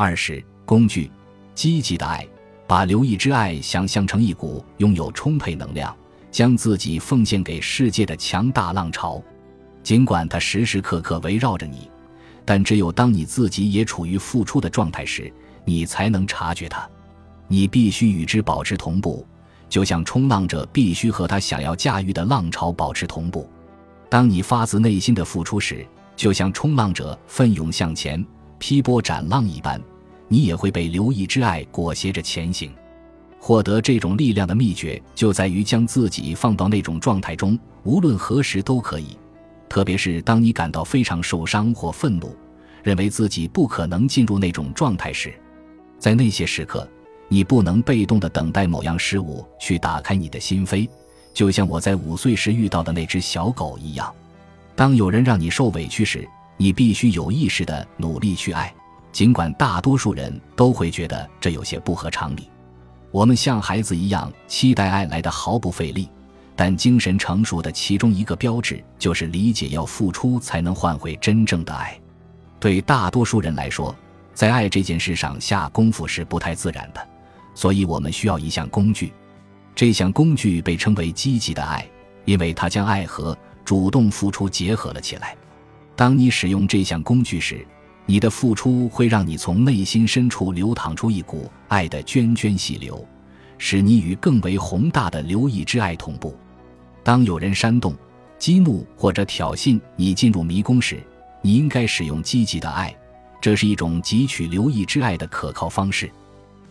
[0.00, 1.10] 二是工具，
[1.56, 2.24] 积极的爱，
[2.68, 5.92] 把留意之爱想象成一股拥有充沛能量、
[6.30, 9.20] 将自己奉献给世界的强大浪潮。
[9.82, 11.90] 尽管它时时刻刻围绕着你，
[12.44, 15.32] 但只有当你自己也处于付出的状态时，
[15.64, 16.88] 你才能察觉它。
[17.48, 19.26] 你必须与之保持同步，
[19.68, 23.50] 就像冲浪者必须和他想要驾驭的浪潮保持同步。
[24.08, 25.84] 当你发自内心的付出时，
[26.14, 28.24] 就像冲浪者奋勇向前。
[28.58, 29.80] 劈波斩浪一般，
[30.28, 32.72] 你也会被留意之爱裹挟着前行。
[33.40, 39.16] 获得这种力量的秘诀，就在于将自己放到那种状态中，无论何时都可以。
[39.68, 42.34] 特别是当你感到非常受伤或愤怒，
[42.82, 45.32] 认为自己不可能进入那种状态时，
[45.98, 46.88] 在那些时刻，
[47.28, 50.88] 你不能被动地等待某样事物去打开你的心扉，
[51.32, 54.12] 就像我在五岁时遇到的那只小狗一样。
[54.74, 56.26] 当有人让你受委屈时，
[56.58, 58.74] 你必须有意识的努力去爱，
[59.12, 62.50] 尽管大多数人都会觉得这有些不合常理。
[63.10, 66.10] 我们像孩子一样期待爱来的毫不费力，
[66.56, 71.98] 但精神成熟的其中一个标志就是理解要付出才能换回真正的爱。
[72.60, 73.94] 对大多数人来说，
[74.34, 77.08] 在爱这件事上下功夫是不太自然的，
[77.54, 79.12] 所以我们需要一项工具。
[79.76, 81.88] 这项工具被称为积极的爱，
[82.24, 85.36] 因为它将爱和主动付出结合了起来。
[85.98, 87.66] 当你使用这项工具时，
[88.06, 93.04] 你的付出会让你从内心深处流淌出一股爱的涓涓细流，
[93.58, 96.38] 使你与更为宏大的留意之爱同步。
[97.02, 97.96] 当有人煽动、
[98.38, 101.02] 激怒或者挑衅你进入迷宫时，
[101.42, 102.94] 你应该使用积极的爱，
[103.40, 106.08] 这是一种汲取留意之爱的可靠方式。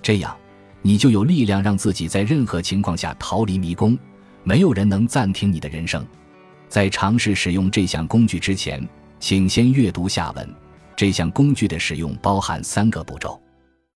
[0.02, 0.34] 这样，
[0.82, 4.00] 你就有力量让自己在任何情况下逃离迷宫。
[4.46, 6.08] 没有人能暂停你的人生。
[6.70, 8.82] 在尝试使用这项工具之前。
[9.20, 10.68] 请先阅读下文。
[10.96, 13.40] 这项工具的使用包含三个步骤。